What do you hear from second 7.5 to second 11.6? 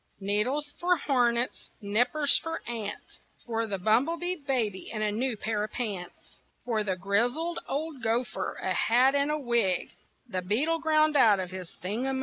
old gopher a hat and a wig, The beetle ground out of